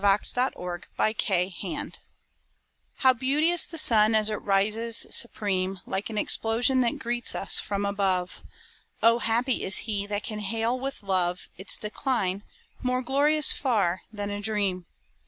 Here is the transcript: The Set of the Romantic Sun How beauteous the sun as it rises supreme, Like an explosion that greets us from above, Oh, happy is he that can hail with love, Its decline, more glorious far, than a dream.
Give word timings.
The 0.01 0.19
Set 0.23 0.53
of 0.53 0.53
the 0.53 0.81
Romantic 0.97 1.53
Sun 1.61 1.93
How 2.95 3.13
beauteous 3.13 3.67
the 3.67 3.77
sun 3.77 4.15
as 4.15 4.31
it 4.31 4.41
rises 4.41 5.05
supreme, 5.11 5.79
Like 5.85 6.09
an 6.09 6.17
explosion 6.17 6.81
that 6.81 6.97
greets 6.97 7.35
us 7.35 7.59
from 7.59 7.85
above, 7.85 8.43
Oh, 9.03 9.19
happy 9.19 9.61
is 9.61 9.85
he 9.85 10.07
that 10.07 10.23
can 10.23 10.39
hail 10.39 10.79
with 10.79 11.03
love, 11.03 11.49
Its 11.55 11.77
decline, 11.77 12.41
more 12.81 13.03
glorious 13.03 13.51
far, 13.51 14.01
than 14.11 14.31
a 14.31 14.41
dream. 14.41 14.87